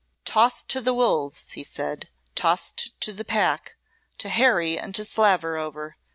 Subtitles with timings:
[0.25, 3.75] "Tossed to the wolves," he said; "tossed to the pack
[4.17, 5.95] to harry and to slaver over!